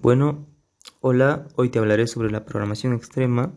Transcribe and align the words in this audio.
Bueno, 0.00 0.46
hola, 1.00 1.48
hoy 1.56 1.70
te 1.70 1.80
hablaré 1.80 2.06
sobre 2.06 2.30
la 2.30 2.44
programación 2.44 2.92
extrema, 2.92 3.52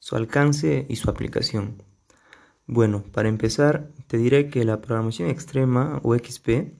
su 0.00 0.16
alcance 0.16 0.84
y 0.88 0.96
su 0.96 1.08
aplicación. 1.08 1.84
Bueno, 2.66 3.04
para 3.12 3.28
empezar, 3.28 3.88
te 4.08 4.16
diré 4.16 4.48
que 4.48 4.64
la 4.64 4.80
programación 4.80 5.30
extrema 5.30 6.00
o 6.02 6.16
XP 6.16 6.74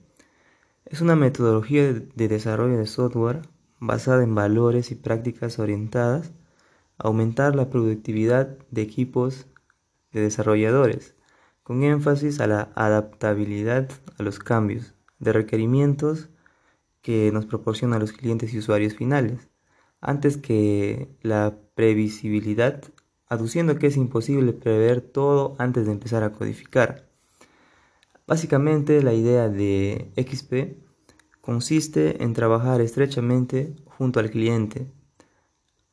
es 0.87 0.99
una 0.99 1.15
metodología 1.15 1.93
de 1.93 2.27
desarrollo 2.27 2.77
de 2.77 2.85
software 2.85 3.43
basada 3.79 4.23
en 4.23 4.35
valores 4.35 4.91
y 4.91 4.95
prácticas 4.95 5.57
orientadas 5.57 6.33
a 6.97 7.07
aumentar 7.07 7.55
la 7.55 7.69
productividad 7.69 8.57
de 8.71 8.81
equipos 8.81 9.47
de 10.11 10.19
desarrolladores, 10.19 11.15
con 11.63 11.83
énfasis 11.83 12.41
a 12.41 12.47
la 12.47 12.73
adaptabilidad 12.75 13.89
a 14.17 14.23
los 14.23 14.39
cambios 14.39 14.95
de 15.19 15.31
requerimientos 15.31 16.27
que 17.01 17.31
nos 17.31 17.45
proporciona 17.45 17.99
los 17.99 18.13
clientes 18.13 18.53
y 18.53 18.59
usuarios 18.59 18.93
finales, 18.93 19.49
antes 19.99 20.37
que 20.37 21.09
la 21.21 21.57
previsibilidad, 21.75 22.83
aduciendo 23.27 23.77
que 23.77 23.87
es 23.87 23.97
imposible 23.97 24.53
prever 24.53 25.01
todo 25.01 25.55
antes 25.57 25.85
de 25.85 25.91
empezar 25.91 26.23
a 26.23 26.31
codificar. 26.31 27.07
Básicamente 28.27 29.01
la 29.03 29.13
idea 29.13 29.49
de 29.49 30.11
XP 30.15 30.77
consiste 31.41 32.23
en 32.23 32.33
trabajar 32.33 32.81
estrechamente 32.81 33.75
junto 33.85 34.19
al 34.19 34.31
cliente, 34.31 34.91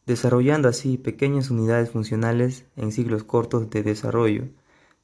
desarrollando 0.07 0.69
así 0.69 0.99
pequeñas 0.99 1.51
unidades 1.51 1.91
funcionales 1.91 2.65
en 2.77 2.93
ciclos 2.93 3.25
cortos 3.25 3.71
de 3.71 3.83
desarrollo, 3.83 4.49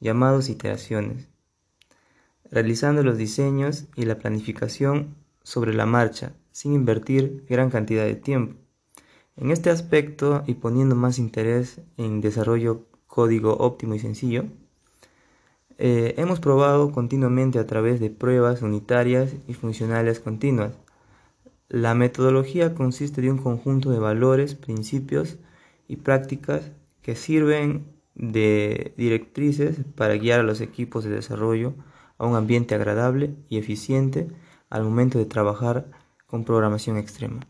llamados 0.01 0.49
iteraciones, 0.49 1.29
realizando 2.51 3.03
los 3.03 3.19
diseños 3.19 3.87
y 3.97 4.05
la 4.05 4.19
planificación 4.19 5.15
sobre 5.45 5.73
la 5.73 5.87
marcha, 5.87 6.35
sin 6.51 6.73
invertir 6.73 7.45
gran 7.49 7.71
cantidad 7.71 8.05
de 8.05 8.17
tiempo. 8.17 8.57
En 9.37 9.51
este 9.53 9.71
aspecto 9.71 10.43
y 10.47 10.55
poniendo 10.55 10.97
más 10.97 11.19
interés 11.19 11.81
en 11.97 12.21
desarrollo 12.21 12.87
código 13.07 13.57
óptimo 13.59 13.95
y 13.95 14.01
sencillo, 14.01 14.47
eh, 15.79 16.15
hemos 16.19 16.41
probado 16.41 16.93
continuamente 16.93 17.59
a 17.59 17.67
través 17.67 18.01
de 18.01 18.11
pruebas 18.11 18.63
unitarias 18.63 19.35
y 19.49 19.55
funcionales 19.55 20.21
continuas. 20.21 20.79
La 21.69 21.95
metodología 21.95 22.75
consiste 22.75 23.21
de 23.21 23.31
un 23.31 23.39
conjunto 23.39 23.91
de 23.91 23.99
valores, 23.99 24.55
principios 24.55 25.37
y 25.89 25.97
prácticas 25.97 26.71
que 27.03 27.17
sirven 27.17 27.87
de 28.15 28.95
directrices 28.97 29.79
para 29.97 30.15
guiar 30.15 30.41
a 30.41 30.45
los 30.45 30.61
equipos 30.61 31.05
de 31.05 31.11
desarrollo 31.11 31.75
a 32.19 32.27
un 32.27 32.37
ambiente 32.37 32.77
agradable 32.77 33.35
y 33.49 33.59
eficiente 33.59 34.29
al 34.75 34.83
momento 34.83 35.21
de 35.21 35.25
trabajar 35.25 35.87
con 36.27 36.45
programación 36.45 36.97
extrema. 36.97 37.47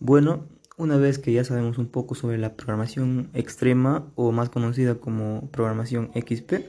Bueno, 0.00 0.48
una 0.76 0.96
vez 0.96 1.20
que 1.20 1.32
ya 1.32 1.44
sabemos 1.44 1.78
un 1.78 1.86
poco 1.86 2.16
sobre 2.16 2.36
la 2.36 2.56
programación 2.56 3.30
extrema 3.32 4.10
o 4.16 4.32
más 4.32 4.50
conocida 4.50 4.96
como 4.96 5.48
programación 5.52 6.10
XP, 6.12 6.64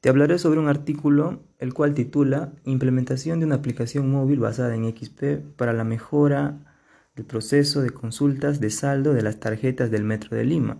te 0.00 0.08
hablaré 0.08 0.38
sobre 0.38 0.58
un 0.58 0.68
artículo 0.68 1.42
el 1.58 1.74
cual 1.74 1.92
titula 1.92 2.54
Implementación 2.64 3.40
de 3.40 3.46
una 3.46 3.56
aplicación 3.56 4.10
móvil 4.10 4.40
basada 4.40 4.74
en 4.74 4.88
XP 4.88 5.54
para 5.58 5.74
la 5.74 5.84
mejora 5.84 6.74
del 7.16 7.26
proceso 7.26 7.82
de 7.82 7.90
consultas 7.90 8.58
de 8.58 8.70
saldo 8.70 9.12
de 9.12 9.20
las 9.20 9.38
tarjetas 9.38 9.90
del 9.90 10.04
Metro 10.04 10.34
de 10.34 10.44
Lima. 10.46 10.78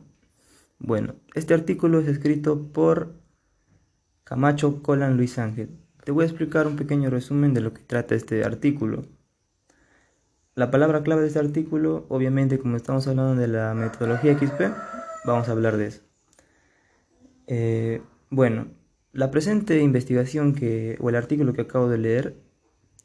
Bueno, 0.78 1.16
este 1.34 1.52
artículo 1.52 2.00
es 2.00 2.08
escrito 2.08 2.72
por 2.72 3.20
Camacho 4.24 4.82
Colan 4.82 5.18
Luis 5.18 5.38
Ángel 5.38 5.76
te 6.04 6.12
voy 6.12 6.24
a 6.24 6.26
explicar 6.26 6.66
un 6.66 6.76
pequeño 6.76 7.10
resumen 7.10 7.54
de 7.54 7.60
lo 7.60 7.74
que 7.74 7.82
trata 7.82 8.14
este 8.14 8.44
artículo. 8.44 9.04
La 10.54 10.70
palabra 10.70 11.02
clave 11.02 11.22
de 11.22 11.28
este 11.28 11.38
artículo, 11.38 12.06
obviamente 12.08 12.58
como 12.58 12.76
estamos 12.76 13.06
hablando 13.06 13.40
de 13.40 13.48
la 13.48 13.74
metodología 13.74 14.36
XP, 14.38 14.60
vamos 15.24 15.48
a 15.48 15.52
hablar 15.52 15.76
de 15.76 15.86
eso. 15.86 16.02
Eh, 17.46 18.02
bueno, 18.30 18.68
la 19.12 19.30
presente 19.30 19.80
investigación 19.80 20.54
que, 20.54 20.96
o 21.00 21.08
el 21.08 21.16
artículo 21.16 21.52
que 21.52 21.62
acabo 21.62 21.88
de 21.88 21.98
leer 21.98 22.36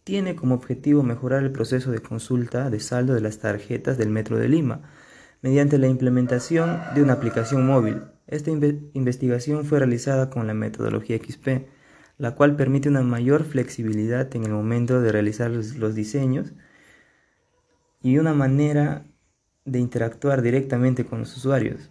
tiene 0.03 0.35
como 0.35 0.55
objetivo 0.55 1.01
mejorar 1.01 1.43
el 1.43 1.51
proceso 1.51 1.91
de 1.91 1.99
consulta 1.99 2.69
de 2.69 2.79
saldo 2.79 3.13
de 3.13 3.21
las 3.21 3.39
tarjetas 3.39 3.97
del 3.97 4.09
Metro 4.09 4.37
de 4.37 4.49
Lima 4.49 4.81
mediante 5.41 5.77
la 5.77 5.87
implementación 5.87 6.79
de 6.93 7.01
una 7.01 7.13
aplicación 7.13 7.65
móvil. 7.65 8.03
Esta 8.27 8.51
investigación 8.51 9.65
fue 9.65 9.79
realizada 9.79 10.29
con 10.29 10.47
la 10.47 10.53
metodología 10.53 11.17
XP 11.17 11.67
la 12.17 12.35
cual 12.35 12.55
permite 12.55 12.89
una 12.89 13.01
mayor 13.01 13.43
flexibilidad 13.43 14.33
en 14.35 14.43
el 14.45 14.51
momento 14.51 15.01
de 15.01 15.11
realizar 15.11 15.51
los, 15.51 15.95
diseños 15.95 16.53
y 18.01 18.17
una 18.17 18.33
manera 18.33 19.05
de 19.65 19.79
interactuar 19.79 20.41
directamente 20.41 21.05
con 21.05 21.19
los 21.19 21.35
usuarios. 21.35 21.89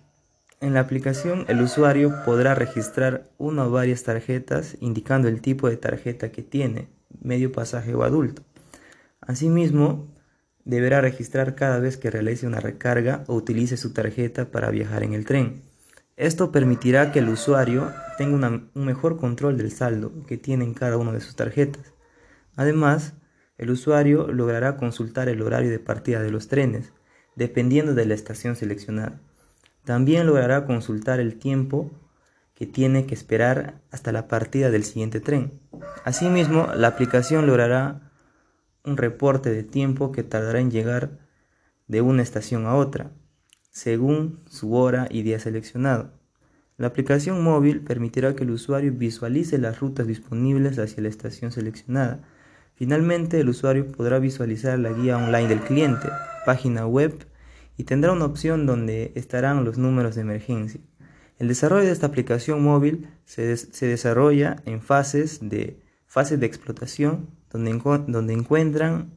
En 0.61 0.73
la 0.73 0.81
aplicación 0.81 1.45
el 1.49 1.61
usuario 1.61 2.15
podrá 2.25 2.55
registrar 2.55 3.29
una 3.37 3.67
o 3.67 3.71
varias 3.71 4.03
tarjetas 4.05 4.77
indicando 4.81 5.29
el 5.29 5.41
tipo 5.41 5.69
de 5.69 5.77
tarjeta 5.77 6.31
que 6.31 6.43
tiene, 6.43 6.89
medio 7.21 7.53
pasaje 7.53 7.95
o 7.95 8.03
adulto. 8.03 8.43
Asimismo, 9.21 10.09
deberá 10.65 11.01
registrar 11.01 11.55
cada 11.55 11.79
vez 11.79 11.97
que 11.97 12.11
realice 12.11 12.47
una 12.47 12.61
recarga 12.61 13.25
o 13.27 13.35
utilice 13.35 13.77
su 13.77 13.93
tarjeta 13.93 14.51
para 14.51 14.71
viajar 14.71 15.03
en 15.03 15.13
el 15.13 15.27
tren. 15.27 15.74
Esto 16.17 16.53
permitirá 16.53 17.11
que 17.11 17.19
el 17.19 17.29
usuario 17.29 17.93
tenga 18.17 18.49
un 18.49 18.85
mejor 18.85 19.17
control 19.17 19.57
del 19.59 19.73
saldo 19.73 20.13
que 20.27 20.39
tiene 20.39 20.65
en 20.65 20.75
cada 20.75 20.97
una 20.97 21.13
de 21.13 21.21
sus 21.21 21.35
tarjetas. 21.35 21.93
Además, 22.55 23.15
el 23.59 23.71
usuario 23.71 24.29
logrará 24.29 24.77
consultar 24.77 25.29
el 25.29 25.43
horario 25.43 25.71
de 25.71 25.81
partida 25.81 26.23
de 26.23 26.31
los 26.31 26.47
trenes, 26.47 26.93
dependiendo 27.35 27.95
de 27.95 28.07
la 28.07 28.15
estación 28.15 28.55
seleccionada. 28.55 29.21
También 29.85 30.27
logrará 30.27 30.67
consultar 30.67 31.19
el 31.19 31.37
tiempo 31.37 31.91
que 32.55 32.67
tiene 32.67 33.07
que 33.07 33.15
esperar 33.15 33.81
hasta 33.91 34.13
la 34.13 34.29
partida 34.29 34.71
del 34.71 34.85
siguiente 34.85 35.21
tren. 35.21 35.61
Asimismo, 36.05 36.69
la 36.77 36.89
aplicación 36.89 37.47
logrará 37.49 38.13
un 38.85 38.97
reporte 38.97 39.51
de 39.51 39.65
tiempo 39.65 40.13
que 40.13 40.23
tardará 40.23 40.61
en 40.61 40.71
llegar 40.71 41.19
de 41.89 42.01
una 42.03 42.23
estación 42.23 42.67
a 42.67 42.77
otra, 42.77 43.11
según 43.75 44.39
su 44.49 44.73
hora 44.75 45.09
y 45.11 45.23
día 45.23 45.41
seleccionado. 45.41 46.13
La 46.79 46.87
aplicación 46.87 47.43
móvil 47.43 47.81
permitirá 47.81 48.37
que 48.37 48.45
el 48.45 48.53
usuario 48.53 48.93
visualice 48.93 49.59
las 49.59 49.81
rutas 49.81 50.07
disponibles 50.07 50.79
hacia 50.79 51.03
la 51.03 51.09
estación 51.09 51.51
seleccionada. 51.51 52.23
Finalmente, 52.77 53.41
el 53.41 53.49
usuario 53.49 53.87
podrá 53.91 54.21
visualizar 54.21 54.79
la 54.79 54.93
guía 54.93 55.19
online 55.19 55.49
del 55.49 55.61
cliente, 55.61 56.09
página 56.47 56.87
web 56.87 57.27
y 57.77 57.85
tendrá 57.85 58.13
una 58.13 58.27
opción 58.27 58.65
donde 58.65 59.11
estarán 59.17 59.65
los 59.65 59.77
números 59.77 60.15
de 60.15 60.21
emergencia. 60.21 60.81
El 61.41 61.49
desarrollo 61.49 61.87
de 61.87 61.93
esta 61.93 62.07
aplicación 62.07 62.63
móvil 62.63 63.09
se, 63.25 63.57
desarrolla 63.87 64.63
en 64.67 64.83
fases 64.83 65.41
de 65.43 65.81
fase 66.07 66.37
de 66.37 66.47
explotación, 66.47 67.29
donde, 67.51 67.73
donde 68.07 68.35
encuentran 68.35 69.15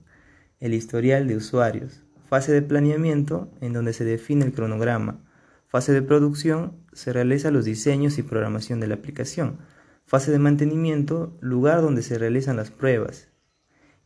el 0.60 0.74
historial 0.74 1.28
de 1.28 1.36
usuarios, 1.36 2.07
Fase 2.28 2.52
de 2.52 2.62
planeamiento, 2.62 3.50
en 3.62 3.72
donde 3.72 3.94
se 3.94 4.04
define 4.04 4.44
el 4.44 4.54
cronograma. 4.54 5.22
Fase 5.68 5.94
de 5.94 6.02
producción, 6.02 6.74
se 6.92 7.14
realizan 7.14 7.54
los 7.54 7.64
diseños 7.64 8.18
y 8.18 8.24
programación 8.24 8.82
de 8.82 8.88
la 8.88 8.96
aplicación. 8.96 9.60
Fase 10.06 10.32
de 10.32 10.40
mantenimiento, 10.40 11.38
lugar 11.40 11.82
donde 11.82 12.02
se 12.02 12.18
realizan 12.18 12.58
las 12.58 12.70
pruebas. 12.70 13.30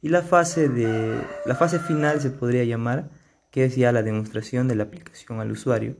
Y 0.01 0.09
la 0.09 0.21
fase, 0.21 0.69
de, 0.69 1.19
la 1.45 1.55
fase 1.55 1.79
final 1.79 2.21
se 2.21 2.29
podría 2.29 2.63
llamar, 2.63 3.09
que 3.49 3.65
es 3.65 3.75
ya 3.75 3.91
la 3.91 4.03
demostración 4.03 4.67
de 4.67 4.75
la 4.75 4.83
aplicación 4.83 5.39
al 5.39 5.51
usuario. 5.51 5.97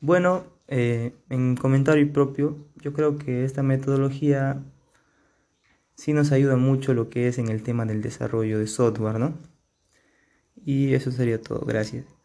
Bueno, 0.00 0.44
eh, 0.66 1.14
en 1.28 1.56
comentario 1.56 2.12
propio, 2.12 2.66
yo 2.76 2.92
creo 2.92 3.16
que 3.16 3.44
esta 3.44 3.62
metodología 3.62 4.62
sí 5.94 6.12
nos 6.12 6.32
ayuda 6.32 6.56
mucho 6.56 6.94
lo 6.94 7.10
que 7.10 7.28
es 7.28 7.38
en 7.38 7.48
el 7.48 7.62
tema 7.62 7.84
del 7.84 8.02
desarrollo 8.02 8.58
de 8.58 8.66
software, 8.66 9.18
¿no? 9.18 9.49
Y 10.64 10.94
eso 10.94 11.10
sería 11.10 11.40
todo. 11.40 11.60
Gracias. 11.66 12.19